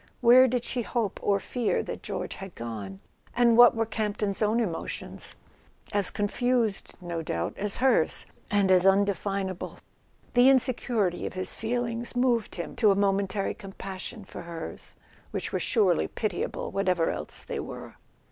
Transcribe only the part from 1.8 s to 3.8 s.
that George had gone? And what